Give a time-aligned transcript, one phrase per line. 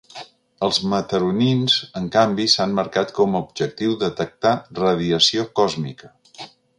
[0.67, 6.11] Els mataronins, en canvi, s’han marcat com a objectiu detectar radiació còsmica.